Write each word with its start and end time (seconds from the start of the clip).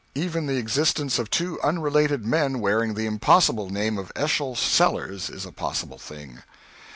Even 0.15 0.47
the 0.47 0.57
existence 0.57 1.19
of 1.19 1.29
two 1.29 1.61
unrelated 1.61 2.25
men 2.25 2.59
wearing 2.59 2.95
the 2.95 3.05
impossible 3.05 3.69
name 3.69 3.99
of 3.99 4.11
Eschol 4.15 4.55
Sellers 4.55 5.29
is 5.29 5.45
a 5.45 5.51
possible 5.51 5.99
thing. 5.99 6.41